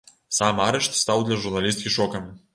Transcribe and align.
Сам 0.37 0.61
арышт 0.67 0.97
стаў 1.01 1.23
для 1.29 1.39
журналісткі 1.45 1.95
шокам. 1.99 2.29